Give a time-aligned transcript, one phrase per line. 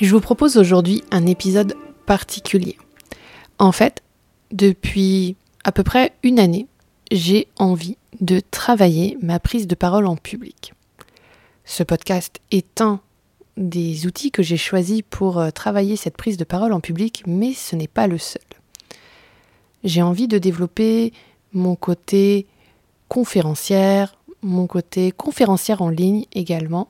[0.00, 1.74] Je vous propose aujourd'hui un épisode
[2.06, 2.78] particulier.
[3.58, 4.04] En fait,
[4.52, 5.34] depuis
[5.64, 6.68] à peu près une année,
[7.10, 10.72] j'ai envie de travailler ma prise de parole en public.
[11.64, 13.00] Ce podcast est un
[13.56, 17.52] des outils que j'ai choisi pour euh, travailler cette prise de parole en public, mais
[17.52, 18.42] ce n'est pas le seul.
[19.82, 21.12] J'ai envie de développer
[21.52, 22.46] mon côté
[23.08, 26.88] conférencière, mon côté conférencière en ligne également.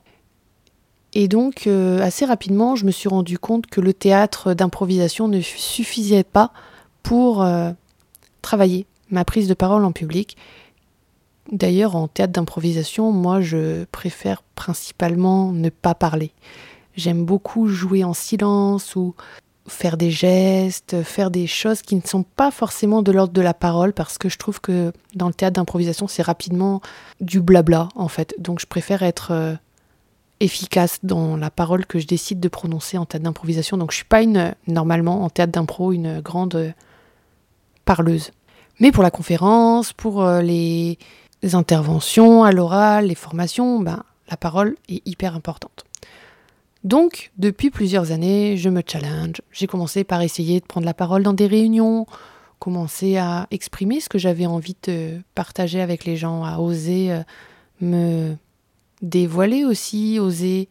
[1.13, 5.41] Et donc, euh, assez rapidement, je me suis rendu compte que le théâtre d'improvisation ne
[5.41, 6.51] suffisait pas
[7.01, 7.71] pour euh,
[8.41, 10.37] travailler ma prise de parole en public.
[11.51, 16.31] D'ailleurs, en théâtre d'improvisation, moi, je préfère principalement ne pas parler.
[16.95, 19.15] J'aime beaucoup jouer en silence ou
[19.67, 23.53] faire des gestes, faire des choses qui ne sont pas forcément de l'ordre de la
[23.53, 26.81] parole parce que je trouve que dans le théâtre d'improvisation, c'est rapidement
[27.21, 28.35] du blabla en fait.
[28.37, 29.55] Donc je préfère être euh,
[30.39, 33.77] efficace dans la parole que je décide de prononcer en théâtre d'improvisation.
[33.77, 36.71] Donc je suis pas une normalement en théâtre d'impro une grande euh,
[37.85, 38.31] parleuse.
[38.79, 40.97] Mais pour la conférence, pour euh, les,
[41.53, 45.85] interventions à l'oral, les formations, ben, la parole est hyper importante.
[46.83, 49.41] Donc, depuis plusieurs années, je me challenge.
[49.51, 52.05] J'ai commencé par essayer de prendre la parole dans des réunions,
[52.59, 57.21] commencer à exprimer ce que j'avais envie de partager avec les gens, à oser euh,
[57.81, 58.35] me
[59.01, 60.67] dévoiler aussi, oser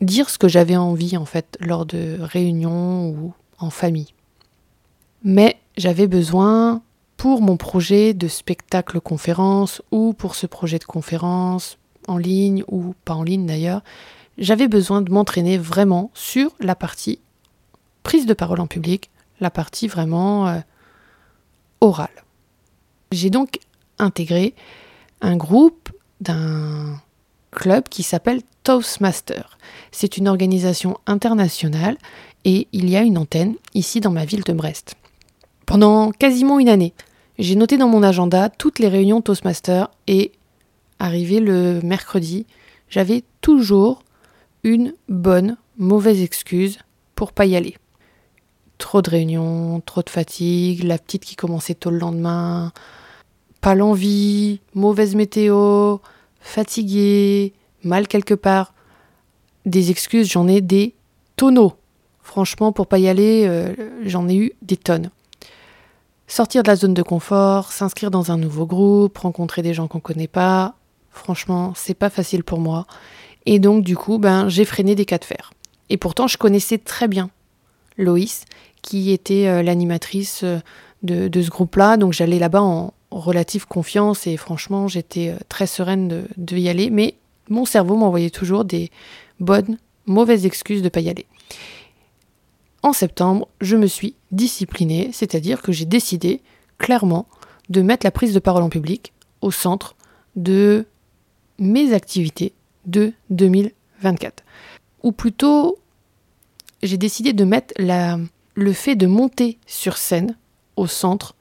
[0.00, 4.12] dire ce que j'avais envie en fait lors de réunions ou en famille.
[5.22, 6.82] Mais j'avais besoin
[7.16, 12.94] pour mon projet de spectacle conférence ou pour ce projet de conférence en ligne ou
[13.04, 13.82] pas en ligne d'ailleurs,
[14.38, 17.20] j'avais besoin de m'entraîner vraiment sur la partie
[18.02, 19.10] prise de parole en public,
[19.40, 20.60] la partie vraiment euh,
[21.80, 22.24] orale.
[23.12, 23.58] J'ai donc
[23.98, 24.54] intégré
[25.22, 27.00] un groupe d'un
[27.56, 29.58] club qui s'appelle Toastmaster.
[29.90, 31.96] C'est une organisation internationale
[32.44, 34.94] et il y a une antenne ici dans ma ville de Brest.
[35.64, 36.92] Pendant quasiment une année,
[37.38, 40.32] j'ai noté dans mon agenda toutes les réunions Toastmaster et
[40.98, 42.46] arrivé le mercredi,
[42.88, 44.02] j'avais toujours
[44.62, 46.78] une bonne, mauvaise excuse
[47.14, 47.76] pour pas y aller.
[48.78, 52.72] Trop de réunions, trop de fatigue, la petite qui commençait tôt le lendemain,
[53.62, 55.98] pas l'envie, mauvaise météo,
[56.46, 57.52] fatigué,
[57.82, 58.72] mal quelque part.
[59.64, 60.94] Des excuses, j'en ai des
[61.36, 61.74] tonneaux.
[62.22, 63.74] Franchement, pour pas y aller, euh,
[64.04, 65.10] j'en ai eu des tonnes.
[66.28, 70.00] Sortir de la zone de confort, s'inscrire dans un nouveau groupe, rencontrer des gens qu'on
[70.00, 70.74] connaît pas,
[71.10, 72.86] franchement, c'est pas facile pour moi.
[73.44, 75.52] Et donc, du coup, ben, j'ai freiné des cas de fer.
[75.88, 77.30] Et pourtant, je connaissais très bien
[77.96, 78.44] Loïs,
[78.82, 80.58] qui était euh, l'animatrice euh,
[81.02, 81.96] de, ce groupe-là.
[81.96, 86.90] Donc, j'allais là-bas en relative confiance et franchement, j'étais euh, très sereine de, y aller.
[86.90, 87.16] Mais
[87.48, 88.90] mon cerveau m'envoyait toujours des
[89.40, 91.26] bonnes, mauvaises excuses de ne pas y aller.
[92.82, 96.40] En septembre, je me suis disciplinée, c'est-à-dire que j'ai décidé
[96.78, 97.26] clairement
[97.68, 99.96] de mettre la prise de parole en public au centre
[100.36, 100.86] de
[101.58, 102.52] mes activités
[102.84, 104.44] de 2024.
[105.02, 105.78] Ou plutôt,
[106.82, 110.36] j'ai décidé de mettre le fait de monter sur scène
[110.76, 111.35] au centre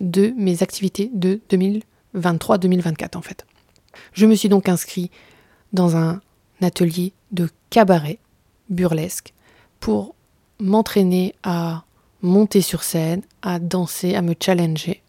[0.00, 3.46] de mes activités de 2023-2024 en fait.
[4.12, 5.10] Je me suis donc inscrit
[5.72, 6.20] dans un
[6.62, 8.18] atelier de cabaret
[8.68, 9.32] burlesque
[9.78, 10.14] pour
[10.58, 11.84] m'entraîner à
[12.22, 15.02] monter sur scène, à danser, à me challenger.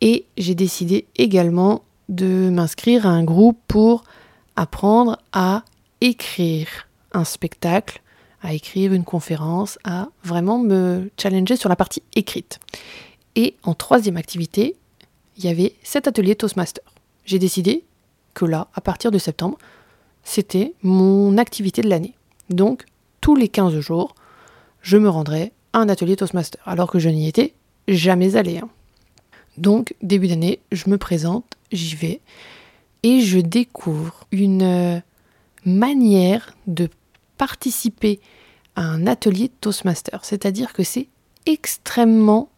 [0.00, 4.04] Et j'ai décidé également de m'inscrire à un groupe pour
[4.56, 5.64] apprendre à
[6.00, 8.02] écrire un spectacle,
[8.42, 12.58] à écrire une conférence, à vraiment me challenger sur la partie écrite.
[13.36, 14.76] Et en troisième activité,
[15.36, 16.84] il y avait cet atelier Toastmaster.
[17.24, 17.84] J'ai décidé
[18.34, 19.58] que là, à partir de septembre,
[20.24, 22.14] c'était mon activité de l'année.
[22.50, 22.84] Donc,
[23.20, 24.14] tous les 15 jours,
[24.82, 27.54] je me rendrais à un atelier Toastmaster, alors que je n'y étais
[27.88, 28.58] jamais allé.
[28.58, 28.68] Hein.
[29.56, 32.20] Donc, début d'année, je me présente, j'y vais,
[33.02, 35.00] et je découvre une euh,
[35.64, 36.88] manière de
[37.36, 38.20] participer
[38.76, 40.24] à un atelier Toastmaster.
[40.24, 41.08] C'est-à-dire que c'est
[41.46, 42.50] extrêmement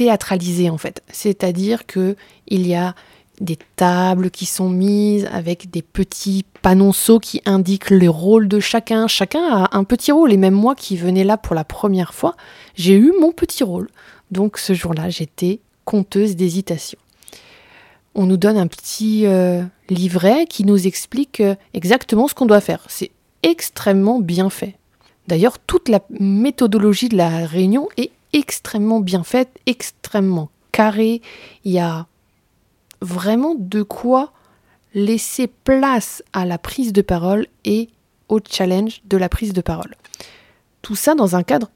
[0.00, 1.02] théâtralisé en fait.
[1.12, 2.16] C'est-à-dire que
[2.48, 2.94] il y a
[3.38, 9.08] des tables qui sont mises avec des petits panonceaux qui indiquent le rôle de chacun.
[9.08, 12.34] Chacun a un petit rôle et même moi qui venais là pour la première fois,
[12.76, 13.90] j'ai eu mon petit rôle.
[14.30, 16.98] Donc ce jour-là, j'étais conteuse d'hésitation.
[18.14, 22.62] On nous donne un petit euh, livret qui nous explique euh, exactement ce qu'on doit
[22.62, 22.86] faire.
[22.88, 23.10] C'est
[23.42, 24.76] extrêmement bien fait.
[25.28, 31.22] D'ailleurs, toute la méthodologie de la réunion est extrêmement bien faite, extrêmement carrée.
[31.64, 32.06] Il y a
[33.00, 34.32] vraiment de quoi
[34.94, 37.88] laisser place à la prise de parole et
[38.28, 39.94] au challenge de la prise de parole.
[40.82, 41.70] Tout ça dans un cadre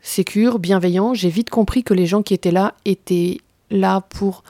[0.00, 1.14] sécure, bienveillant.
[1.14, 3.38] J'ai vite compris que les gens qui étaient là étaient
[3.70, 4.42] là pour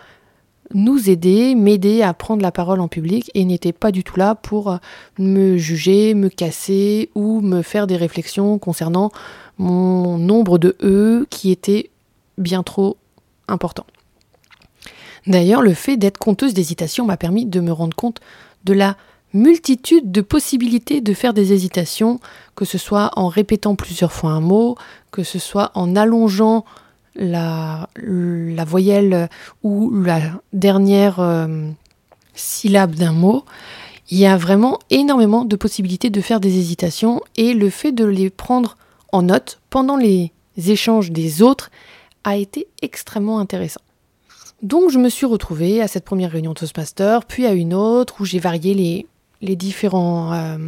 [0.73, 4.37] nous aider, m'aider à prendre la parole en public et n'étaient pas du tout là
[4.37, 4.79] pour
[5.19, 9.11] me juger, me casser ou me faire des réflexions concernant
[9.61, 11.91] mon nombre de E qui était
[12.39, 12.97] bien trop
[13.47, 13.85] important.
[15.27, 18.21] D'ailleurs, le fait d'être conteuse d'hésitation m'a permis de me rendre compte
[18.65, 18.97] de la
[19.35, 22.21] multitude de possibilités de faire des hésitations,
[22.57, 24.77] que ce soit en répétant plusieurs fois un mot,
[25.11, 26.65] que ce soit en allongeant
[27.15, 27.87] la,
[28.67, 29.29] voyelle
[29.63, 30.21] ou la
[30.55, 31.69] dernière euh,
[32.35, 33.45] syllabe d'un mot.
[34.11, 38.07] Il y a vraiment énormément de possibilités de faire des hésitations et le fait de
[38.07, 38.79] les prendre
[39.13, 41.71] en note pendant les échanges des autres
[42.25, 43.81] a été extrêmement intéressant.
[44.63, 48.25] Donc je me suis retrouvée à cette première réunion Toastmaster, puis à une autre où
[48.25, 49.07] j'ai varié les,
[49.41, 50.59] les différents euh,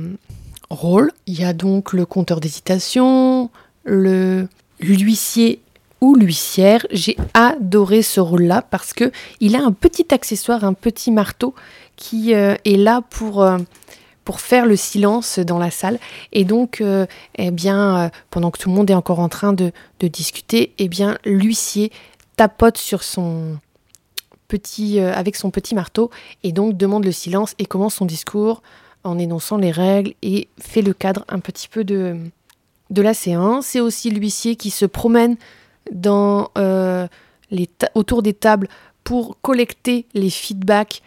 [0.71, 1.13] rôles.
[1.27, 3.51] Il y a donc le compteur d'hésitation,
[3.85, 4.49] le
[4.81, 5.61] l'huissier
[6.01, 6.87] ou l'huissière.
[6.91, 11.55] J'ai adoré ce rôle-là parce que il a un petit accessoire, un petit marteau
[11.97, 13.59] qui euh, est là pour euh,
[14.25, 15.99] pour faire le silence dans la salle.
[16.33, 16.83] Et donc,
[17.37, 21.19] eh bien, pendant que tout le monde est encore en train de, discuter, eh bien,
[21.25, 21.91] l'huissier
[22.37, 23.59] tapote son
[24.79, 26.11] euh, avec son petit marteau
[26.43, 28.63] et donc demande le silence et commence son discours
[29.05, 32.19] en énonçant les règles et fait le cadre un petit peu de,
[32.91, 33.67] de la séance.
[33.67, 35.37] C'est aussi l'huissier qui se promène
[36.07, 37.09] euh,
[37.95, 38.69] autour des tables
[39.05, 41.03] pour collecter les feedbacks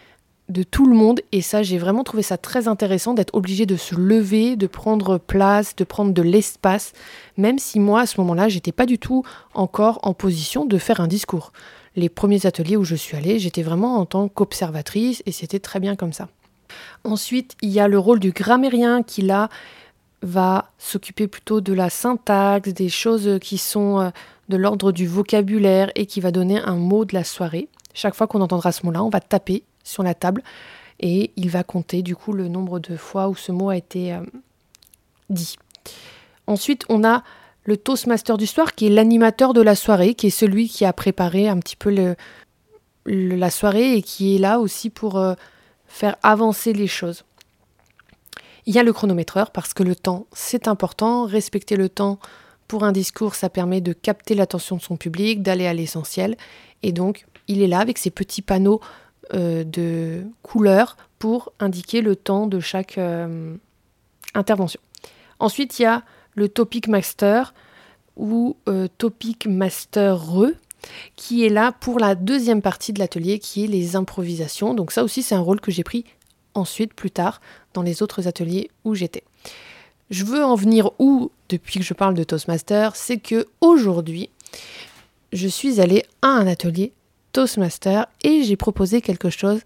[0.48, 3.76] de tout le monde et ça j'ai vraiment trouvé ça très intéressant d'être obligé de
[3.76, 6.92] se lever, de prendre place, de prendre de l'espace,
[7.36, 11.00] même si moi à ce moment-là j'étais pas du tout encore en position de faire
[11.00, 11.52] un discours
[11.96, 15.80] les premiers ateliers où je suis allée, j'étais vraiment en tant qu'observatrice et c'était très
[15.80, 16.28] bien comme ça.
[17.04, 19.48] Ensuite, il y a le rôle du grammairien qui là
[20.22, 24.10] va s'occuper plutôt de la syntaxe, des choses qui sont euh,
[24.48, 27.68] de l'ordre du vocabulaire et qui va donner un mot de la soirée.
[27.94, 30.42] Chaque fois qu'on entendra ce mot-là, on va taper sur la table
[31.00, 34.12] et il va compter du coup le nombre de fois où ce mot a été
[34.12, 34.20] euh,
[35.30, 35.56] dit.
[36.46, 37.22] Ensuite, on a
[37.64, 40.92] le Toastmaster du soir, qui est l'animateur de la soirée, qui est celui qui a
[40.92, 42.14] préparé un petit peu
[43.04, 45.34] la soirée et qui est là aussi pour euh,
[45.86, 47.24] faire avancer les choses.
[48.66, 51.26] Il y a le chronométreur parce que le temps, c'est important.
[51.26, 52.18] Respecter le temps
[52.68, 56.36] pour un discours, ça permet de capter l'attention de son public, d'aller à l'essentiel.
[56.82, 58.80] Et donc, il est là avec ses petits panneaux
[59.32, 63.56] de couleurs pour indiquer le temps de chaque euh,
[64.34, 64.80] intervention.
[65.38, 66.02] Ensuite, il y a
[66.34, 67.54] le Topic Master
[68.16, 70.48] ou euh, Topic Master Re
[71.16, 74.74] qui est là pour la deuxième partie de l'atelier qui est les improvisations.
[74.74, 76.04] Donc ça aussi c'est un rôle que j'ai pris
[76.54, 77.40] ensuite plus tard
[77.74, 79.24] dans les autres ateliers où j'étais.
[80.10, 84.30] Je veux en venir où depuis que je parle de Toastmaster, c'est que aujourd'hui
[85.32, 86.92] je suis allée à un atelier
[87.36, 89.60] Toastmaster et j'ai proposé quelque chose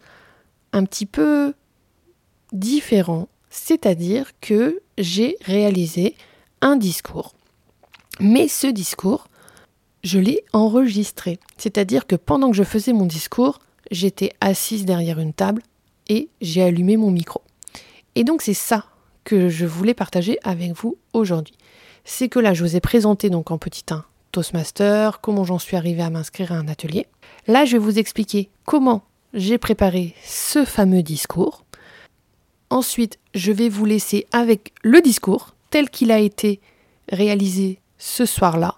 [0.73, 1.55] un petit peu
[2.53, 6.17] différent, c'est-à-dire que j'ai réalisé
[6.63, 7.33] un discours.
[8.19, 9.29] Mais ce discours,
[10.03, 11.39] je l'ai enregistré.
[11.59, 13.61] C'est-à-dire que pendant que je faisais mon discours,
[13.93, 15.63] j'étais assise derrière une table
[16.09, 17.41] et j'ai allumé mon micro.
[18.17, 18.87] Et donc c'est ça
[19.23, 21.55] que je voulais partager avec vous aujourd'hui.
[22.05, 25.77] C'est que là, je vous ai présenté donc en petit 1 Toastmaster, comment j'en suis
[25.77, 27.07] arrivée à m'inscrire à un atelier.
[27.51, 29.03] Là, je vais vous expliquer comment
[29.35, 31.65] j'ai préparé ce fameux discours.
[32.71, 36.61] Ensuite, je vais vous laisser avec le discours tel qu'il a été
[37.11, 38.77] réalisé ce soir-là.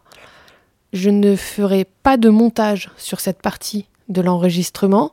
[0.94, 5.12] Je ne ferai pas de montage sur cette partie de l'enregistrement.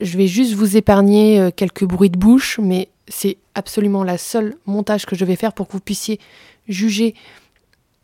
[0.00, 4.56] Je vais juste vous épargner euh, quelques bruits de bouche, mais c'est absolument la seule
[4.66, 6.18] montage que je vais faire pour que vous puissiez
[6.66, 7.14] juger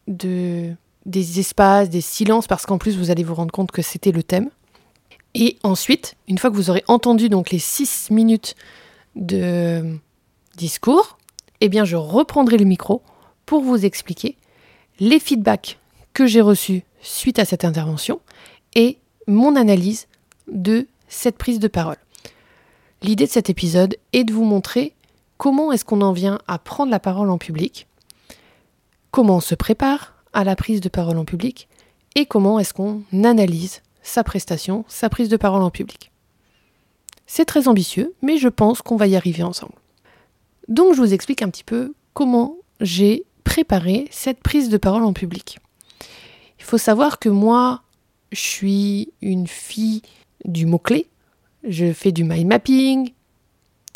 [0.07, 0.71] de,
[1.07, 4.23] des espaces, des silences, parce qu'en plus vous allez vous rendre compte que c'était le
[4.23, 4.49] thème.
[5.35, 8.55] Et ensuite, une fois que vous aurez entendu donc les 6 minutes
[9.17, 9.99] de
[10.57, 11.19] discours,
[11.61, 13.03] eh bien je reprendrai le micro
[13.47, 14.37] pour vous expliquer
[15.01, 15.79] les feedbacks
[16.13, 18.21] que j'ai reçus suite à cette intervention
[18.75, 20.07] et mon analyse
[20.49, 21.97] de cette prise de parole.
[23.03, 24.95] L'idée de cet épisode est de vous montrer
[25.39, 27.87] comment est-ce qu'on en vient à prendre la parole en public,
[29.11, 31.69] comment on se prépare à la prise de parole en public
[32.15, 36.11] et comment est-ce qu'on analyse sa prestation, sa prise de parole en public.
[37.27, 39.75] C'est très ambitieux, mais je pense qu'on va y arriver ensemble.
[40.69, 45.13] Donc je vous explique un petit peu comment j'ai préparé cette prise de parole en
[45.13, 45.59] public.
[46.59, 47.83] Il faut savoir que moi,
[48.31, 50.03] je suis une fille
[50.45, 51.09] du mot-clé,
[51.67, 53.13] je fais du mind mapping,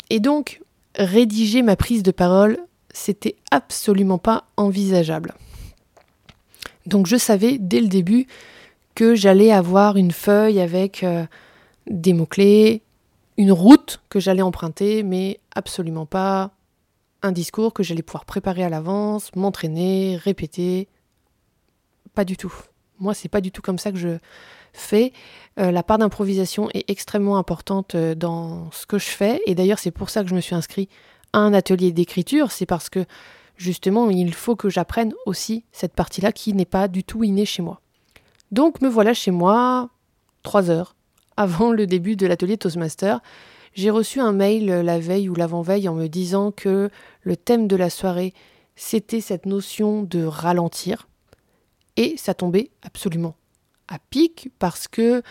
[0.09, 0.61] et donc
[0.95, 2.57] rédiger ma prise de parole,
[2.91, 5.33] c'était absolument pas envisageable.
[6.85, 8.27] Donc je savais dès le début
[8.97, 11.27] que j'allais avoir une feuille avec euh,
[11.85, 12.81] des mots-clés,
[13.37, 16.49] une route que j'allais emprunter, mais absolument pas
[17.21, 20.87] un discours que j'allais pouvoir préparer à l'avance, m'entraîner, répéter.
[22.15, 22.51] Pas du tout.
[22.97, 24.17] Moi, c'est pas du tout comme ça que je
[24.73, 25.13] fais.
[25.59, 29.41] Euh, la part d'improvisation est extrêmement importante euh, dans ce que je fais.
[29.45, 30.89] Et d'ailleurs, c'est pour ça que je me suis inscrit
[31.33, 32.51] à un atelier d'écriture.
[32.51, 33.05] C'est parce que
[33.57, 37.61] justement, il faut que j'apprenne aussi cette partie-là qui n'est pas du tout innée chez
[37.61, 37.79] moi.
[38.51, 39.89] Donc, me voilà chez moi
[40.43, 40.95] trois heures
[41.35, 43.21] avant le début de l'atelier Toastmaster.
[43.73, 46.89] J'ai reçu un mail la veille ou l'avant-veille en me disant que
[47.21, 48.33] le thème de la soirée,
[48.75, 51.07] c'était cette notion de ralentir.
[51.95, 53.35] Et ça tombait absolument
[53.87, 55.21] à pic parce que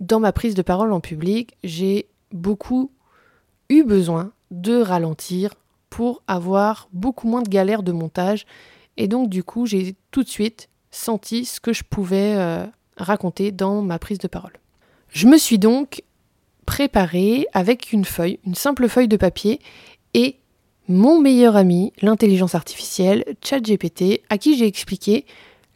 [0.00, 2.90] dans ma prise de parole en public, j'ai beaucoup
[3.68, 5.54] eu besoin de ralentir
[5.90, 8.46] pour avoir beaucoup moins de galères de montage.
[8.96, 12.64] Et donc du coup, j'ai tout de suite senti ce que je pouvais euh,
[12.96, 14.52] raconter dans ma prise de parole.
[15.10, 16.02] Je me suis donc
[16.66, 19.60] préparée avec une feuille, une simple feuille de papier
[20.14, 20.36] et
[20.88, 25.26] mon meilleur ami, l'intelligence artificielle, ChatGPT, à qui j'ai expliqué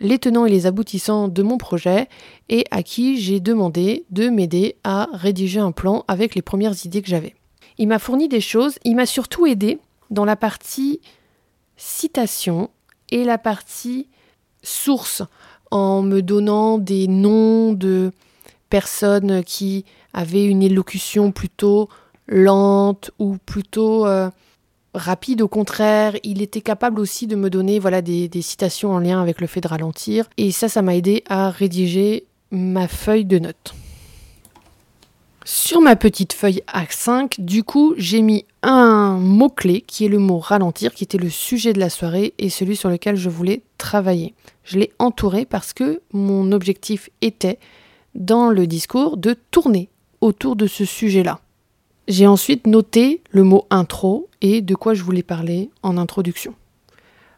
[0.00, 2.08] les tenants et les aboutissants de mon projet
[2.48, 7.02] et à qui j'ai demandé de m'aider à rédiger un plan avec les premières idées
[7.02, 7.34] que j'avais.
[7.78, 9.78] Il m'a fourni des choses, il m'a surtout aidé
[10.10, 11.00] dans la partie
[11.76, 12.70] citation
[13.10, 14.08] et la partie
[14.62, 15.22] source
[15.70, 18.12] en me donnant des noms de
[18.68, 21.88] personnes qui avaient une élocution plutôt
[22.28, 24.30] lente ou plutôt euh,
[24.94, 26.14] rapide au contraire.
[26.22, 29.46] Il était capable aussi de me donner voilà, des, des citations en lien avec le
[29.46, 30.26] fait de ralentir.
[30.36, 33.74] Et ça, ça m'a aidé à rédiger ma feuille de notes.
[35.44, 40.38] Sur ma petite feuille A5, du coup, j'ai mis un mot-clé qui est le mot
[40.38, 43.62] ralentir, qui était le sujet de la soirée et celui sur lequel je voulais
[44.64, 47.58] Je l'ai entouré parce que mon objectif était
[48.14, 49.88] dans le discours de tourner
[50.20, 51.40] autour de ce sujet-là.
[52.08, 56.54] J'ai ensuite noté le mot intro et de quoi je voulais parler en introduction.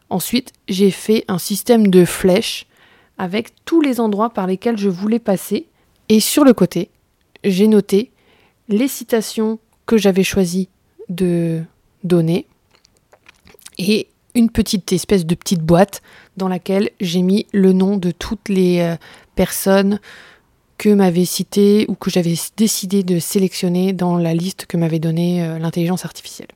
[0.09, 2.67] Ensuite, j'ai fait un système de flèches
[3.17, 5.67] avec tous les endroits par lesquels je voulais passer.
[6.09, 6.89] Et sur le côté,
[7.43, 8.11] j'ai noté
[8.67, 10.69] les citations que j'avais choisi
[11.09, 11.61] de
[12.03, 12.47] donner
[13.77, 16.01] et une petite espèce de petite boîte
[16.37, 18.95] dans laquelle j'ai mis le nom de toutes les euh,
[19.35, 19.99] personnes
[20.77, 25.43] que m'avait cité ou que j'avais décidé de sélectionner dans la liste que m'avait donnée
[25.43, 26.49] euh, l'intelligence artificielle.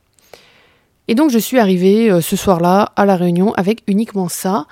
[1.08, 4.66] Et donc je suis arrivée euh, ce soir-là à la réunion avec uniquement ça.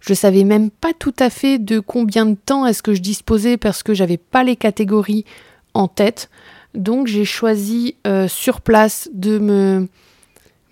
[0.00, 3.56] Je savais même pas tout à fait de combien de temps est-ce que je disposais
[3.56, 5.24] parce que j'avais pas les catégories
[5.72, 6.30] en tête.
[6.74, 7.96] Donc j'ai choisi
[8.28, 9.88] sur place de me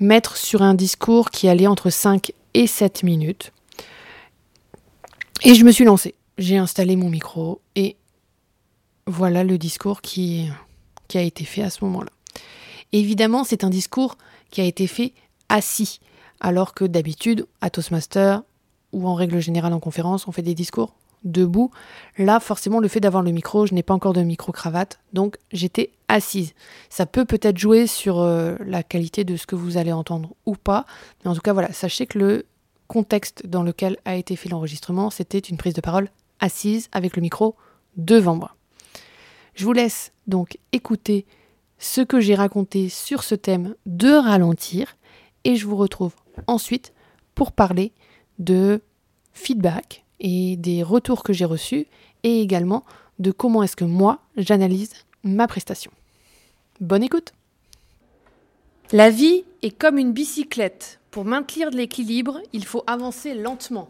[0.01, 3.53] mettre sur un discours qui allait entre 5 et 7 minutes.
[5.43, 6.15] Et je me suis lancée.
[6.37, 7.97] J'ai installé mon micro et
[9.07, 10.49] voilà le discours qui,
[11.09, 12.11] qui a été fait à ce moment-là.
[12.93, 14.17] Évidemment, c'est un discours
[14.51, 15.13] qui a été fait
[15.49, 16.01] assis,
[16.41, 18.43] alors que d'habitude, à Toastmaster
[18.93, 21.71] ou en règle générale en conférence, on fait des discours debout.
[22.17, 25.91] Là, forcément, le fait d'avoir le micro, je n'ai pas encore de micro-cravate, donc j'étais
[26.09, 26.55] assise.
[26.89, 30.55] Ça peut peut-être jouer sur euh, la qualité de ce que vous allez entendre ou
[30.55, 30.87] pas,
[31.25, 32.47] mais en tout cas, voilà, sachez que le
[32.87, 36.09] contexte dans lequel a été fait l'enregistrement, c'était une prise de parole
[36.41, 37.55] assise avec le micro
[37.97, 38.55] devant moi.
[39.55, 41.27] Je vous laisse donc écouter
[41.79, 44.97] ce que j'ai raconté sur ce thème de ralentir
[45.45, 46.15] et je vous retrouve
[46.47, 46.93] ensuite
[47.35, 47.93] pour parler
[48.39, 48.81] de
[49.33, 51.87] feedback et des retours que j'ai reçus
[52.23, 52.85] et également
[53.19, 54.93] de comment est-ce que moi j'analyse
[55.25, 55.91] ma prestation.
[56.81, 57.33] Bonne écoute
[58.93, 61.01] La vie est comme une bicyclette.
[61.11, 63.89] Pour maintenir de l'équilibre, il faut avancer lentement.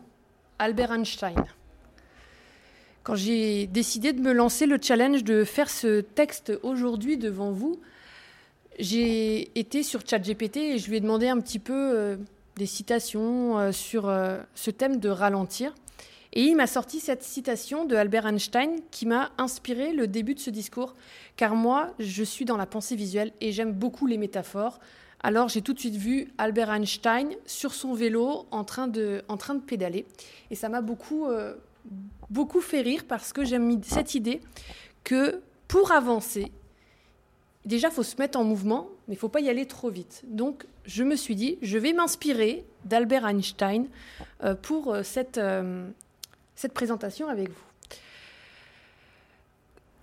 [0.59, 1.45] Albert Einstein.
[3.03, 7.81] Quand j'ai décidé de me lancer le challenge de faire ce texte aujourd'hui devant vous,
[8.79, 12.17] j'ai été sur ChatGPT et je lui ai demandé un petit peu euh,
[12.57, 15.75] des citations euh, sur euh, ce thème de ralentir.
[16.33, 20.41] Et il m'a sorti cette citation de Albert Einstein qui m'a inspiré le début de
[20.41, 20.95] ce discours,
[21.37, 24.79] car moi, je suis dans la pensée visuelle et j'aime beaucoup les métaphores.
[25.21, 29.37] Alors j'ai tout de suite vu Albert Einstein sur son vélo en train de, en
[29.37, 30.07] train de pédaler.
[30.51, 31.55] Et ça m'a beaucoup, euh,
[32.31, 34.41] beaucoup fait rire parce que j'aime cette idée
[35.03, 36.53] que pour avancer,
[37.65, 39.91] déjà, il faut se mettre en mouvement, mais il ne faut pas y aller trop
[39.91, 40.23] vite.
[40.27, 43.89] Donc, je me suis dit, je vais m'inspirer d'Albert Einstein
[44.45, 45.39] euh, pour euh, cette,
[46.59, 47.99] cette présentation avec vous.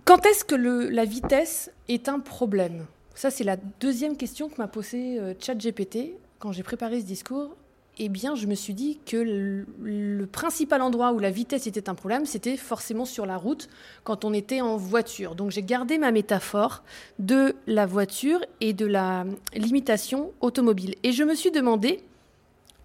[0.05, 2.85] Quand est-ce que la vitesse est un problème?
[3.13, 7.57] Ça, c'est la deuxième question que m'a posée euh, ChatGPT quand j'ai préparé ce discours.
[7.97, 11.95] Eh bien, je me suis dit que le, principal endroit où la vitesse était un
[11.95, 13.67] problème, c'était forcément sur la route,
[14.05, 15.35] quand on était en voiture.
[15.35, 16.83] Donc, j'ai gardé ma métaphore
[17.19, 20.95] de la voiture et de la limitation automobile.
[21.03, 22.01] Et je me suis demandé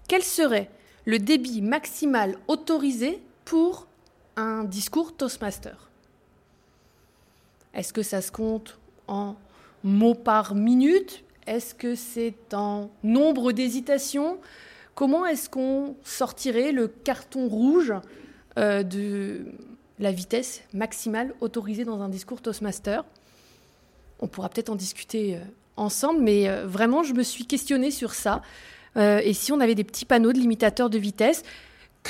[0.09, 0.71] quel serait
[1.05, 3.89] le débit maximal autorisé pour
[4.37, 5.91] un discours Toastmaster.
[7.75, 8.79] Est-ce que ça se compte
[9.09, 9.35] en
[9.83, 11.25] mots par minute?
[11.49, 14.39] Est-ce que c'est en nombre d'hésitations?
[14.95, 17.93] Comment est-ce qu'on sortirait le carton rouge
[18.57, 19.47] euh, de
[19.99, 23.05] la vitesse maximale autorisée dans un discours Toastmaster?
[24.21, 25.41] On pourra peut-être en discuter euh,
[25.77, 28.43] ensemble, mais euh, vraiment, je me suis questionnée sur ça.
[28.97, 31.45] Et si on avait des petits panneaux de limitateurs de vitesse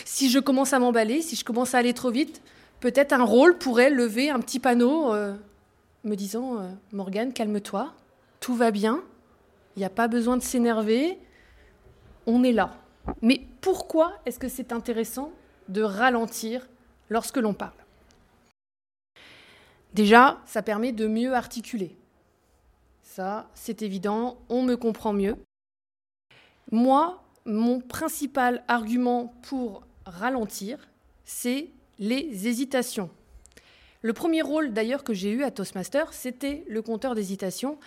[0.04, 2.42] si je commence à m'emballer, si je commence à aller trop vite,
[2.80, 5.34] peut-être un rôle pourrait lever un petit panneau euh,
[6.04, 7.92] me disant euh, Morgane, calme-toi,
[8.40, 9.02] tout va bien,
[9.76, 11.18] il n'y a pas besoin de s'énerver,
[12.26, 12.76] on est là.
[13.22, 15.32] Mais pourquoi est-ce que c'est intéressant
[15.68, 16.68] de ralentir
[17.08, 17.72] lorsque l'on parle?
[19.94, 21.96] Déjà, ça permet de mieux articuler.
[23.02, 25.36] Ça, c'est évident, on me comprend mieux.
[26.70, 30.88] Moi, mon principal argument pour ralentir,
[31.24, 31.68] c'est
[31.98, 33.10] les hésitations.
[34.02, 37.78] Le premier rôle d'ailleurs que j'ai eu à Toastmaster, c'était le compteur d'hésitation.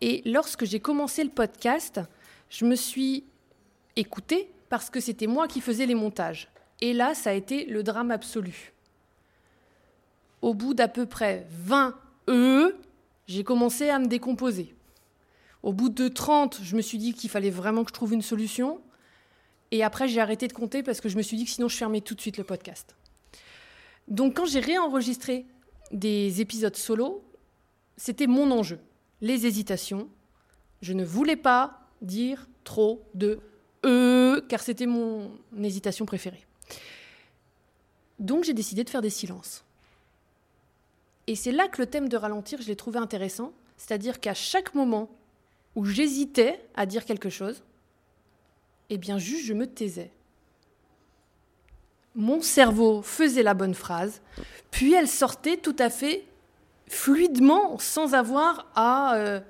[0.00, 2.00] Et lorsque j'ai commencé le podcast,
[2.48, 3.24] je me suis
[3.96, 6.48] écoutée parce que c'était moi qui faisais les montages.
[6.80, 8.72] Et là, ça a été le drame absolu.
[10.40, 11.94] Au bout d'à peu près 20
[12.28, 12.76] E,
[13.26, 14.74] j'ai commencé à me décomposer.
[15.62, 18.22] Au bout de 30, je me suis dit qu'il fallait vraiment que je trouve une
[18.22, 18.80] solution.
[19.70, 21.76] Et après, j'ai arrêté de compter parce que je me suis dit que sinon, je
[21.76, 22.96] fermais tout de suite le podcast.
[24.08, 25.46] Donc, quand j'ai réenregistré
[25.92, 27.22] des épisodes solo,
[27.96, 28.80] c'était mon enjeu.
[29.20, 30.08] Les hésitations.
[30.80, 33.40] Je ne voulais pas dire trop de
[33.84, 35.30] E, car c'était mon
[35.62, 36.44] hésitation préférée.
[38.18, 39.64] Donc, j'ai décidé de faire des silences.
[41.26, 43.52] Et c'est là que le thème de ralentir, je l'ai trouvé intéressant.
[43.76, 45.08] C'est-à-dire qu'à chaque moment
[45.76, 47.62] où j'hésitais à dire quelque chose,
[48.88, 50.10] eh bien juste je me taisais.
[52.14, 54.20] Mon cerveau faisait la bonne phrase,
[54.70, 56.24] puis elle sortait tout à fait
[56.88, 59.40] fluidement, sans avoir à euh,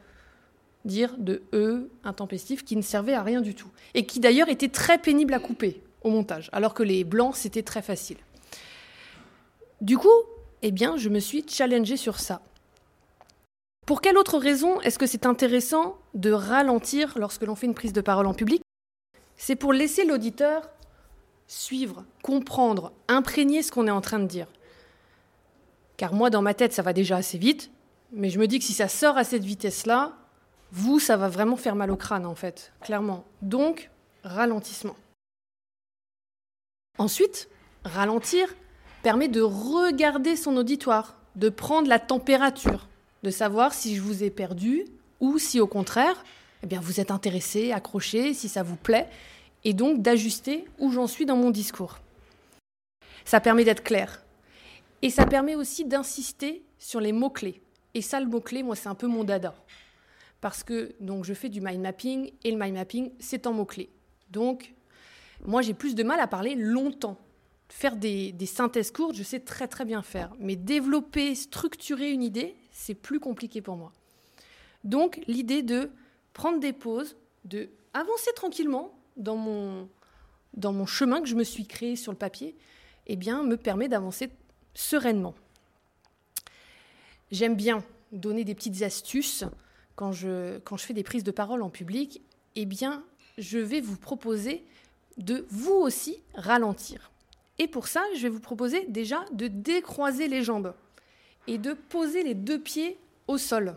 [0.85, 3.71] dire de E intempestif qui ne servait à rien du tout.
[3.95, 7.63] Et qui d'ailleurs était très pénible à couper au montage, alors que les blancs, c'était
[7.63, 8.19] très facile.
[9.81, 10.09] Du coup,
[10.63, 12.43] eh bien, je me suis challengée sur ça.
[13.91, 17.93] Pour quelle autre raison est-ce que c'est intéressant de ralentir lorsque l'on fait une prise
[17.93, 18.63] de parole en public?
[19.35, 20.71] C'est pour laisser l'auditeur
[21.49, 24.47] suivre, comprendre, imprégner ce qu'on est en train de dire.
[25.97, 27.73] Car moi, dans ma tête, ça va déjà assez vite,
[28.13, 30.13] mais je me dis que si ça sort à cette vitesse-là,
[30.71, 33.25] vous, ça va vraiment faire mal au crâne, en fait, clairement.
[33.43, 33.91] Donc,
[34.23, 34.95] ralentissement.
[36.97, 37.49] Ensuite,
[37.85, 38.55] ralentir
[39.03, 42.87] permet de regarder son auditoire, de prendre la température
[43.23, 44.85] de savoir si je vous ai perdu
[45.21, 46.25] ou si au contraire,
[46.63, 49.09] eh bien, vous êtes intéressé, accroché, si ça vous plaît,
[49.65, 51.99] et donc d'ajuster où j'en suis dans mon discours.
[53.25, 54.25] Ça permet d'être clair.
[55.03, 57.63] Et ça permet aussi d'insister sur les mots-clés.
[57.95, 59.55] Et ça, le mot-clé, moi, c'est un peu mon dada.
[60.41, 63.91] Parce que donc, je fais du mind mapping, et le mind mapping, c'est en mots-clés.
[64.31, 64.75] Donc,
[65.45, 67.19] moi, j'ai plus de mal à parler longtemps.
[67.69, 70.33] Faire des, des synthèses courtes, je sais très très bien faire.
[70.39, 73.93] Mais développer, structurer une idée, c'est plus compliqué pour moi.
[74.85, 75.91] Donc l'idée de
[76.33, 82.11] prendre des pauses, de avancer tranquillement dans mon, chemin que je me suis créé sur
[82.11, 82.57] le papier,
[83.07, 84.31] eh bien, me permet d'avancer
[84.73, 85.35] sereinement.
[87.31, 89.45] J'aime bien donner des petites astuces
[89.95, 92.23] quand je, quand je fais des prises de parole en public.
[92.57, 93.05] Eh bien,
[93.37, 94.65] je vais vous proposer
[95.19, 97.11] de vous aussi ralentir.
[97.59, 100.73] Et pour ça, je vais vous proposer déjà de décroiser les jambes
[101.47, 103.75] et de poser les deux pieds au sol.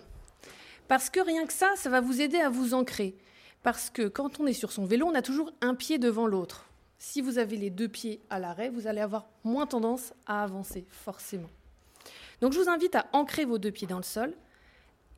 [0.88, 3.16] Parce que rien que ça, ça va vous aider à vous ancrer.
[3.64, 6.70] Parce que quand on est sur son vélo, on a toujours un pied devant l'autre.
[7.00, 10.86] si vous avez les deux pieds à l'arrêt, vous allez avoir moins tendance à avancer,
[10.90, 11.50] forcément.
[12.40, 14.34] Donc je vous invite à ancrer vos deux pieds dans le sol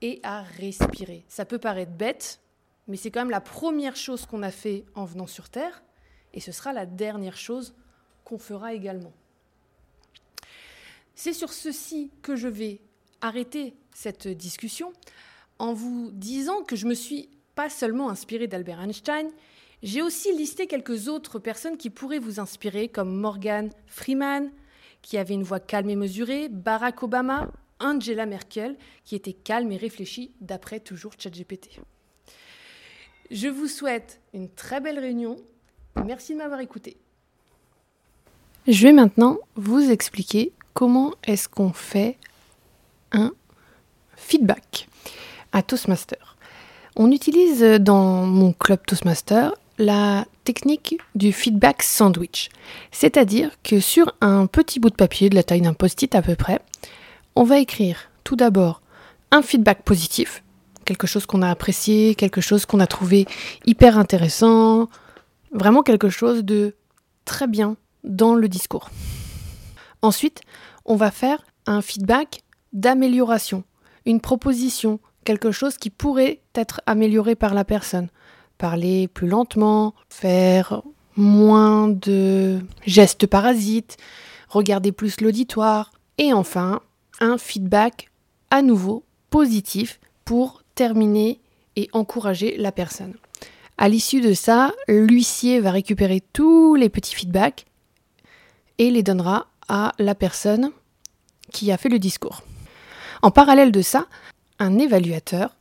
[0.02, 1.26] et à respirer.
[1.28, 2.40] Ça peut paraître bête,
[2.88, 5.84] mais c'est quand même la première chose qu'on a fait en venant sur Terre,
[6.34, 7.76] et ce sera la dernière chose
[8.24, 9.14] qu'on fera également.
[11.16, 12.82] C'est sur ceci que je vais
[13.22, 14.92] arrêter cette discussion
[15.60, 19.30] en vous disant que je me suis pas seulement inspirée d'Albert Einstein,
[19.82, 24.52] j'ai aussi listé quelques autres personnes qui pourraient vous inspirer, comme Morgan Freeman,
[25.02, 29.78] qui avait une voix calme et mesurée, Barack Obama, Angela Merkel, qui était calme et
[29.78, 31.80] réfléchie, d'après toujours ChatGPT.
[33.32, 35.38] Je vous souhaite une très belle réunion.
[36.06, 36.98] Merci de m'avoir écouté.
[38.68, 42.18] Je vais maintenant vous expliquer comment est-ce qu'on fait
[43.12, 43.32] un
[44.16, 44.88] feedback
[45.52, 46.36] à Toastmaster?
[46.96, 52.50] On utilise dans mon club Toastmaster la technique du feedback sandwich.
[52.92, 56.36] C'est-à-dire que sur un petit bout de papier de la taille d'un post-it à peu
[56.36, 56.60] près,
[57.36, 58.82] on va écrire tout d'abord
[59.32, 60.44] un feedback positif,
[60.84, 63.26] quelque chose qu'on a apprécié, quelque chose qu'on a trouvé
[63.66, 64.90] hyper intéressant,
[65.52, 66.76] vraiment quelque chose de
[67.24, 68.90] très bien dans le discours.
[70.06, 70.42] Ensuite,
[70.86, 73.64] on va faire un feedback d'amélioration,
[74.06, 78.10] une proposition, quelque chose qui pourrait être amélioré par la personne.
[78.60, 80.84] Parler plus lentement, faire
[81.16, 83.98] moins de gestes parasites,
[84.48, 85.92] regarder plus l'auditoire.
[86.20, 86.82] Et enfin,
[87.20, 88.12] un feedback
[88.52, 91.40] à nouveau positif pour terminer
[91.78, 93.16] et encourager la personne.
[93.80, 97.66] À l'issue de ça, l'huissier va récupérer tous les petits feedbacks
[98.78, 100.72] et les donnera à la personne
[101.52, 102.44] qui a fait le discours.
[103.22, 104.08] En parallèle de ça,
[104.60, 105.56] un évaluateur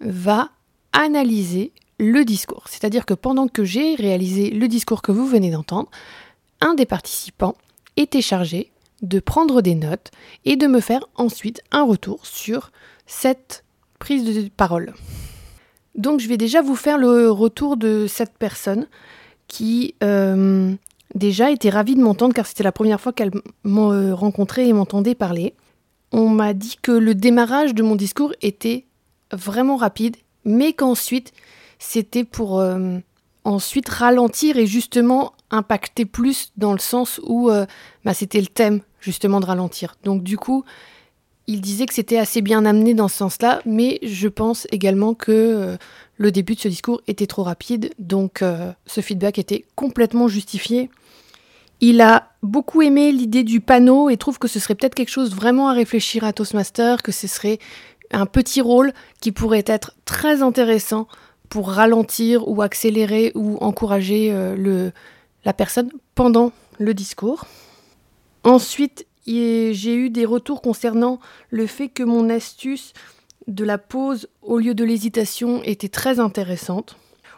[0.00, 0.50] va
[0.92, 2.64] analyser le discours.
[2.68, 5.90] C'est-à-dire que pendant que j'ai réalisé le discours que vous venez d'entendre,
[6.60, 7.56] un des participants
[7.96, 8.70] était chargé
[9.02, 10.10] de prendre des notes
[10.44, 12.72] et de me faire ensuite un retour sur
[13.06, 13.64] cette
[13.98, 14.94] prise de parole.
[15.94, 18.86] Donc je vais déjà vous faire le retour de cette personne
[19.48, 20.74] qui euh,
[21.14, 23.30] déjà était ravie de m'entendre car c'était la première fois qu'elle
[23.64, 25.54] m'a rencontré et m'entendait parler.
[26.12, 28.86] On m'a dit que le démarrage de mon discours était
[29.32, 31.32] vraiment rapide, mais qu'ensuite
[31.78, 32.98] c'était pour euh,
[33.44, 37.66] ensuite ralentir et justement impacter plus dans le sens où euh,
[38.04, 39.96] bah, c'était le thème justement de ralentir.
[40.04, 40.64] Donc du coup,
[41.46, 45.32] il disait que c'était assez bien amené dans ce sens-là, mais je pense également que
[45.32, 45.76] euh,
[46.18, 48.44] le début de ce discours était trop rapide, donc
[48.86, 50.90] ce feedback était complètement justifié.
[51.80, 55.34] Il a beaucoup aimé l'idée du panneau et trouve que ce serait peut-être quelque chose
[55.34, 57.60] vraiment à réfléchir à Toastmaster, que ce serait
[58.10, 61.06] un petit rôle qui pourrait être très intéressant
[61.48, 64.92] pour ralentir ou accélérer ou encourager euh, le,
[65.44, 67.46] la personne pendant le discours.
[68.44, 72.92] Ensuite, j'ai eu des retours concernant le fait que mon astuce
[73.48, 76.96] de la pause au lieu de l'hésitation était très intéressante.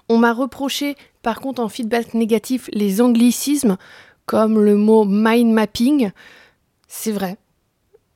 [0.08, 3.78] On m'a reproché par contre en feedback négatif les anglicismes
[4.26, 6.10] comme le mot mind mapping.
[6.88, 7.36] C'est vrai.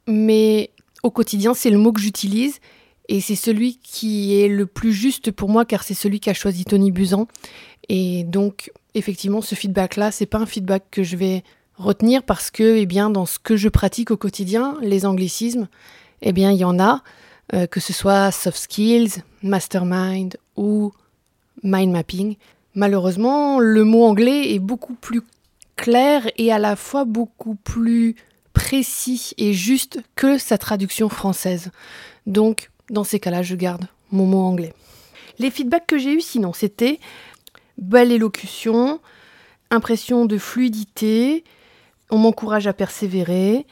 [0.07, 0.71] Mais
[1.03, 2.59] au quotidien, c'est le mot que j'utilise
[3.09, 6.65] et c'est celui qui est le plus juste pour moi car c'est celui qu'a choisi
[6.65, 7.29] Tony Buzan.
[7.89, 11.45] Et donc, effectivement, ce feedback-là, c'est pas un feedback que je vais
[11.77, 15.69] retenir parce que, eh bien, dans ce que je pratique au quotidien, les anglicismes,
[16.23, 17.03] eh bien, il y en a,
[17.53, 20.93] euh, que ce soit soft skills, mastermind ou
[21.63, 22.37] mind mapping.
[22.75, 25.23] Malheureusement, le mot anglais est beaucoup plus
[25.77, 28.17] clair et à la fois beaucoup plus
[28.53, 31.71] précis et juste que sa traduction française.
[32.27, 34.73] Donc, dans ces cas-là, je garde mon mot anglais.
[35.39, 36.99] Les feedbacks que j'ai eus sinon, c'était
[37.77, 39.01] belle élocution,
[39.71, 41.45] impression de fluidité,
[42.11, 43.67] on m'encourage à persévérer,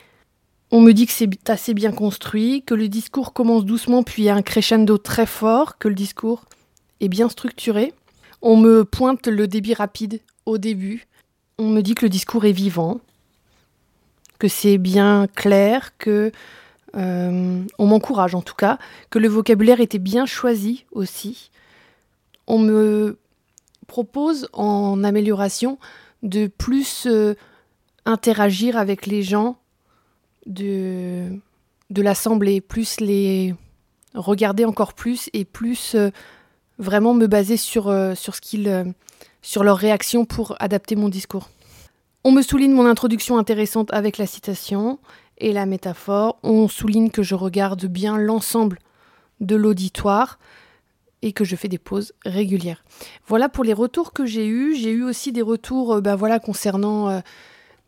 [0.73, 4.35] on me dit que c'est assez bien construit, que le discours commence doucement puis a
[4.35, 6.47] un crescendo très fort, que le discours
[7.01, 7.93] est bien structuré.
[8.41, 11.07] On me pointe le débit rapide au début.
[11.59, 13.03] On me dit que le discours est vivant,
[14.39, 16.33] que c'est bien clair, que
[16.97, 18.79] euh, on m'encourage en tout cas,
[19.11, 21.51] que le vocabulaire était bien choisi aussi.
[22.47, 23.19] On me
[23.89, 25.79] propose en amélioration
[26.23, 27.35] de plus euh,
[28.07, 29.59] interagir avec les gens
[30.47, 31.29] de,
[31.91, 33.55] de l'assemblée, plus les
[34.15, 36.11] regarder encore plus et plus euh,
[36.79, 38.95] vraiment me baser sur, sur, ce qu'ils,
[39.41, 41.49] sur leur réaction pour adapter mon discours.
[42.25, 44.99] On me souligne mon introduction intéressante avec la citation
[45.39, 46.39] et la métaphore.
[46.43, 48.79] On souligne que je regarde bien l'ensemble
[49.41, 50.39] de l'auditoire
[51.23, 52.85] et que je fais des pauses régulières.
[53.27, 54.75] Voilà pour les retours que j'ai eus.
[54.77, 57.23] J'ai eu aussi des retours bah, voilà, concernant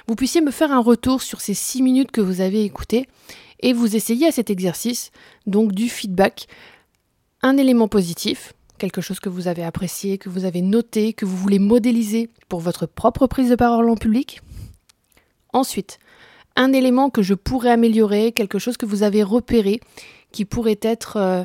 [0.07, 3.07] vous puissiez me faire un retour sur ces six minutes que vous avez écoutées
[3.59, 5.11] et vous essayez à cet exercice,
[5.45, 6.47] donc du feedback,
[7.43, 11.37] un élément positif, quelque chose que vous avez apprécié, que vous avez noté, que vous
[11.37, 14.41] voulez modéliser pour votre propre prise de parole en public.
[15.53, 15.99] Ensuite,
[16.55, 19.79] un élément que je pourrais améliorer, quelque chose que vous avez repéré,
[20.31, 21.43] qui pourrait être euh,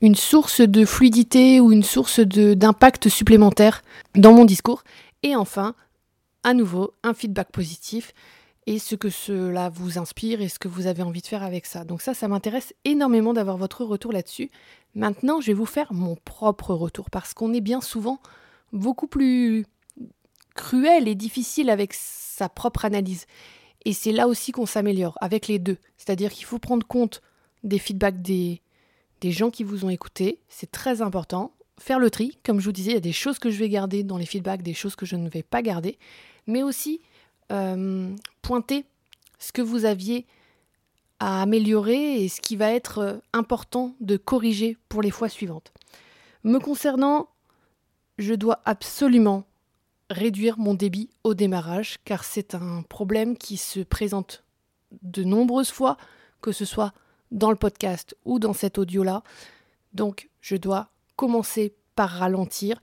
[0.00, 3.82] une source de fluidité ou une source d'impact supplémentaire
[4.14, 4.82] dans mon discours.
[5.22, 5.74] Et enfin,
[6.42, 8.12] à nouveau, un feedback positif
[8.66, 11.66] et ce que cela vous inspire et ce que vous avez envie de faire avec
[11.66, 11.84] ça.
[11.84, 14.50] Donc ça, ça m'intéresse énormément d'avoir votre retour là-dessus.
[14.94, 18.20] Maintenant, je vais vous faire mon propre retour parce qu'on est bien souvent
[18.72, 19.66] beaucoup plus
[20.54, 23.26] cruel et difficile avec sa propre analyse.
[23.84, 25.78] Et c'est là aussi qu'on s'améliore, avec les deux.
[25.96, 27.22] C'est-à-dire qu'il faut prendre compte
[27.64, 28.60] des feedbacks des,
[29.20, 31.52] des gens qui vous ont écouté, c'est très important.
[31.78, 33.70] Faire le tri, comme je vous disais, il y a des choses que je vais
[33.70, 35.98] garder dans les feedbacks, des choses que je ne vais pas garder,
[36.46, 37.00] mais aussi
[37.50, 38.84] euh, pointer
[39.38, 40.26] ce que vous aviez
[41.18, 45.72] à améliorer et ce qui va être euh, important de corriger pour les fois suivantes.
[46.44, 47.28] Me concernant,
[48.18, 49.44] je dois absolument
[50.08, 54.44] réduire mon débit au démarrage car c'est un problème qui se présente
[55.02, 55.96] de nombreuses fois,
[56.40, 56.92] que ce soit
[57.30, 59.22] dans le podcast ou dans cet audio-là.
[59.92, 62.80] Donc je dois commencer par ralentir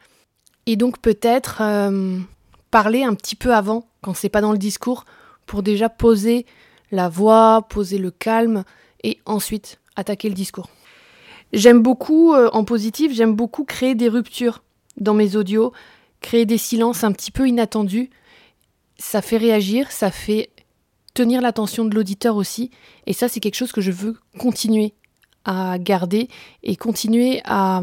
[0.65, 2.19] et donc peut-être euh,
[2.71, 5.05] parler un petit peu avant, quand c'est pas dans le discours,
[5.45, 6.45] pour déjà poser
[6.91, 8.63] la voix, poser le calme
[9.03, 10.69] et ensuite attaquer le discours.
[11.53, 14.63] J'aime beaucoup, euh, en positif, j'aime beaucoup créer des ruptures
[14.97, 15.71] dans mes audios,
[16.21, 18.09] créer des silences un petit peu inattendus.
[18.97, 20.49] Ça fait réagir, ça fait
[21.13, 22.71] tenir l'attention de l'auditeur aussi.
[23.05, 24.93] Et ça, c'est quelque chose que je veux continuer
[25.45, 26.27] à garder
[26.63, 27.81] et continuer à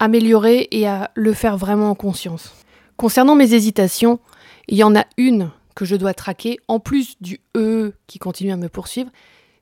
[0.00, 2.52] améliorer et à le faire vraiment en conscience.
[2.96, 4.20] Concernant mes hésitations,
[4.68, 8.52] il y en a une que je dois traquer, en plus du E qui continue
[8.52, 9.10] à me poursuivre,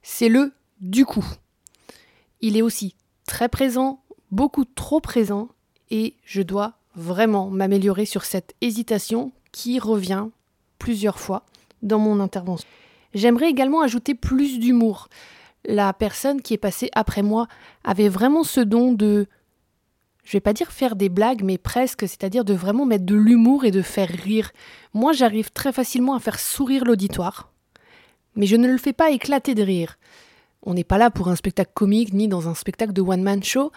[0.02, 1.24] c'est le du coup.
[2.40, 2.94] Il est aussi
[3.26, 5.48] très présent, beaucoup trop présent,
[5.90, 10.26] et je dois vraiment m'améliorer sur cette hésitation qui revient
[10.78, 11.44] plusieurs fois
[11.82, 12.68] dans mon intervention.
[13.14, 15.08] J'aimerais également ajouter plus d'humour.
[15.64, 17.46] La personne qui est passée après moi
[17.84, 19.26] avait vraiment ce don de
[20.24, 23.64] je vais pas dire faire des blagues, mais presque, c'est-à-dire de vraiment mettre de l'humour
[23.64, 24.52] et de faire rire.
[24.94, 27.52] Moi, j'arrive très facilement à faire sourire l'auditoire,
[28.36, 29.98] mais je ne le fais pas éclater de rire.
[30.62, 33.72] On n'est pas là pour un spectacle comique ni dans un spectacle de one-man show,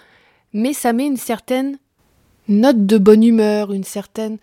[0.53, 1.79] mais ça met une certaine
[2.47, 4.37] note de bonne humeur, une certaine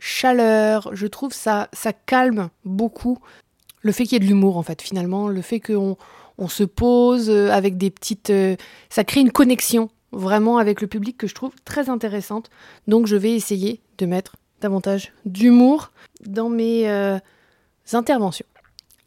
[0.00, 0.90] chaleur.
[0.92, 3.18] Je trouve ça, ça calme beaucoup
[3.86, 5.96] le fait qu'il y ait de l'humour en fait finalement, le fait qu'on
[6.38, 8.56] on se pose euh, avec des petites, euh,
[8.90, 12.50] ça crée une connexion vraiment avec le public que je trouve très intéressante.
[12.86, 15.92] Donc je vais essayer de mettre davantage d'humour
[16.24, 17.18] dans mes euh,
[17.92, 18.46] interventions.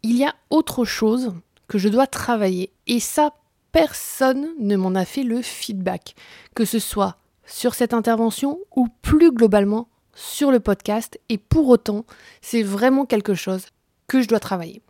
[0.03, 1.33] Il y a autre chose
[1.67, 3.33] que je dois travailler et ça,
[3.71, 6.15] personne ne m'en a fait le feedback,
[6.55, 12.05] que ce soit sur cette intervention ou plus globalement sur le podcast et pour autant,
[12.41, 13.67] c'est vraiment quelque chose
[14.07, 14.81] que je dois travailler.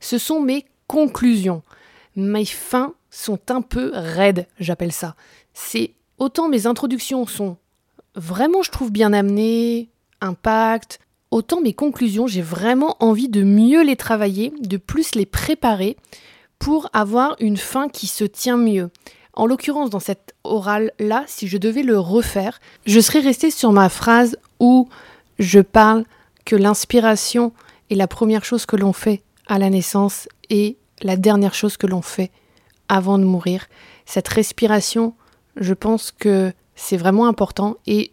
[0.00, 1.62] Ce sont mes conclusions.
[2.16, 5.16] Mes fins sont un peu raides, j'appelle ça
[5.60, 7.56] c'est autant mes introductions sont
[8.14, 9.88] vraiment, je trouve, bien amenées,
[10.20, 15.96] impact, autant mes conclusions, j'ai vraiment envie de mieux les travailler, de plus les préparer
[16.58, 18.90] pour avoir une fin qui se tient mieux.
[19.34, 23.88] En l'occurrence, dans cette orale-là, si je devais le refaire, je serais restée sur ma
[23.88, 24.88] phrase où
[25.38, 26.04] je parle
[26.44, 27.52] que l'inspiration
[27.90, 31.86] est la première chose que l'on fait à la naissance et la dernière chose que
[31.86, 32.30] l'on fait
[32.88, 33.66] avant de mourir.
[34.04, 35.14] Cette respiration
[35.56, 38.12] je pense que c'est vraiment important et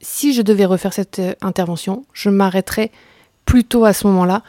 [0.00, 2.90] si je devais refaire cette euh, intervention, je m'arrêterais
[3.44, 4.42] plutôt à ce moment-là.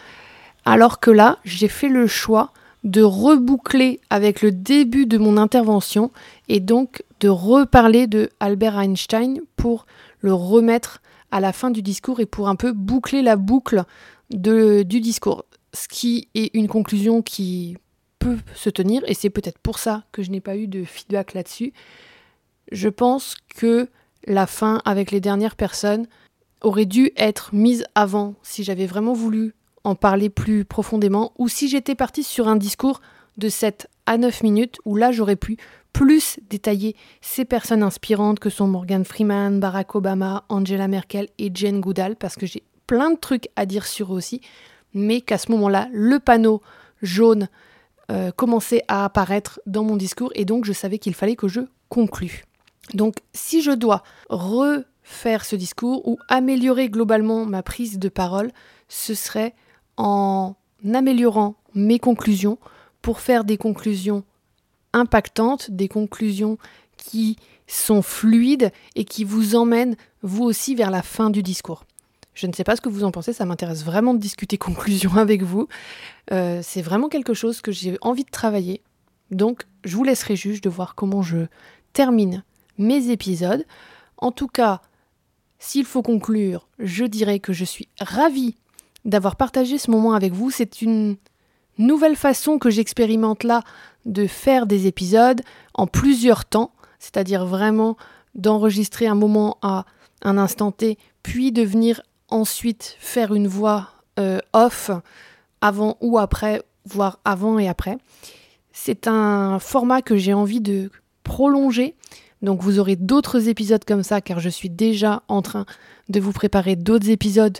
[0.65, 2.51] Alors que là, j'ai fait le choix
[2.83, 6.11] de reboucler avec le début de mon intervention
[6.47, 9.85] et donc de reparler de Albert Einstein pour
[10.19, 13.83] le remettre à la fin du discours et pour un peu boucler la boucle
[14.31, 15.45] du discours.
[15.73, 17.77] Ce qui est une conclusion qui
[18.19, 21.33] peut se tenir et c'est peut-être pour ça que je n'ai pas eu de feedback
[21.33, 21.73] là-dessus
[22.71, 23.89] je pense que
[24.25, 26.07] la fin avec les dernières personnes
[26.61, 29.53] aurait dû être mise avant si j'avais vraiment voulu
[29.83, 33.01] en parler plus profondément ou si j'étais partie sur un discours
[33.37, 35.57] de 7 à 9 minutes où là j'aurais pu
[35.91, 41.81] plus détailler ces personnes inspirantes que sont Morgan Freeman, Barack Obama, Angela Merkel et Jane
[41.81, 44.41] Goodall parce que j'ai plein de trucs à dire sur eux aussi,
[44.93, 46.61] mais qu'à ce moment-là, le panneau
[47.01, 47.49] jaune
[48.11, 51.61] euh, commençait à apparaître dans mon discours et donc je savais qu'il fallait que je
[51.89, 52.43] conclue.
[52.93, 58.51] Donc si je dois refaire ce discours ou améliorer globalement ma prise de parole,
[58.87, 59.53] ce serait
[59.97, 60.55] en
[60.93, 62.57] améliorant mes conclusions
[63.01, 64.23] pour faire des conclusions
[64.93, 66.57] impactantes, des conclusions
[66.97, 71.85] qui sont fluides et qui vous emmènent vous aussi vers la fin du discours.
[72.33, 75.15] Je ne sais pas ce que vous en pensez, ça m'intéresse vraiment de discuter conclusion
[75.15, 75.67] avec vous.
[76.31, 78.81] Euh, c'est vraiment quelque chose que j'ai envie de travailler.
[79.31, 81.45] Donc, je vous laisserai juge de voir comment je
[81.93, 82.43] termine
[82.81, 83.65] mes épisodes.
[84.17, 84.81] En tout cas,
[85.59, 88.55] s'il faut conclure, je dirais que je suis ravie
[89.05, 90.51] d'avoir partagé ce moment avec vous.
[90.51, 91.17] C'est une
[91.77, 93.61] nouvelle façon que j'expérimente là
[94.05, 95.41] de faire des épisodes
[95.73, 97.97] en plusieurs temps, c'est-à-dire vraiment
[98.35, 99.85] d'enregistrer un moment à
[100.23, 103.89] un instant T, puis de venir ensuite faire une voix
[104.19, 104.91] euh, off
[105.61, 107.97] avant ou après, voire avant et après.
[108.71, 110.89] C'est un format que j'ai envie de
[111.23, 111.95] prolonger.
[112.41, 115.65] Donc vous aurez d'autres épisodes comme ça car je suis déjà en train
[116.09, 117.57] de vous préparer d'autres épisodes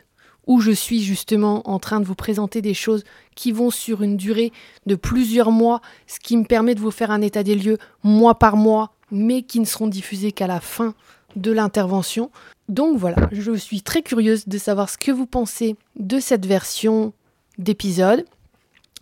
[0.47, 3.03] où je suis justement en train de vous présenter des choses
[3.35, 4.51] qui vont sur une durée
[4.85, 8.39] de plusieurs mois, ce qui me permet de vous faire un état des lieux mois
[8.39, 10.95] par mois, mais qui ne seront diffusés qu'à la fin
[11.35, 12.31] de l'intervention.
[12.69, 17.13] Donc voilà, je suis très curieuse de savoir ce que vous pensez de cette version
[17.57, 18.25] d'épisode.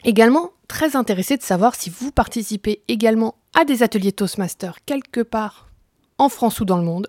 [0.03, 5.68] Également, très intéressée de savoir si vous participez également à des ateliers Toastmaster quelque part
[6.19, 7.07] en France ou dans le monde.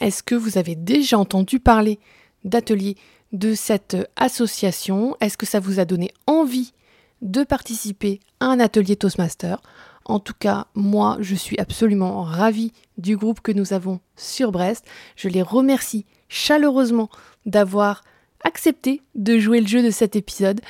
[0.00, 1.98] Est-ce que vous avez déjà entendu parler
[2.44, 2.96] d'ateliers
[3.32, 5.16] de cette association?
[5.20, 6.72] Est-ce que ça vous a donné envie
[7.20, 9.60] de participer à un atelier Toastmaster?
[10.06, 14.84] En tout cas, moi, je suis absolument ravie du groupe que nous avons sur Brest.
[15.16, 17.08] Je les remercie chaleureusement
[17.46, 18.02] d'avoir
[18.44, 20.60] accepté de jouer le jeu de cet épisode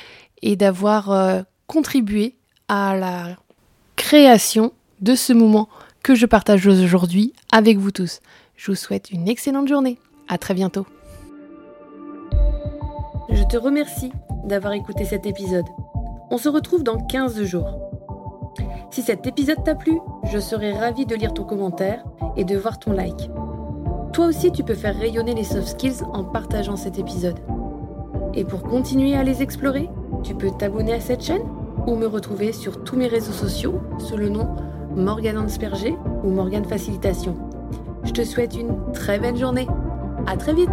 [0.42, 2.36] et d'avoir euh, contribué
[2.68, 3.36] à la
[3.96, 5.68] création de ce moment
[6.04, 8.20] que je partage aujourd'hui avec vous tous.
[8.56, 9.98] Je vous souhaite une excellente journée.
[10.28, 10.86] À très bientôt.
[13.30, 14.12] Je te remercie
[14.44, 15.64] d'avoir écouté cet épisode.
[16.30, 17.80] On se retrouve dans 15 jours.
[18.90, 19.98] Si cet épisode t'a plu,
[20.30, 22.04] je serai ravie de lire ton commentaire
[22.36, 23.30] et de voir ton like.
[24.12, 27.40] Toi aussi, tu peux faire rayonner les soft skills en partageant cet épisode.
[28.34, 29.88] Et pour continuer à les explorer,
[30.22, 31.48] tu peux t'abonner à cette chaîne
[31.86, 34.54] ou me retrouver sur tous mes réseaux sociaux sous le nom
[34.96, 37.36] Morgane Ansperger ou Morgane Facilitation.
[38.04, 39.66] Je te souhaite une très belle journée.
[40.26, 40.70] À très vite!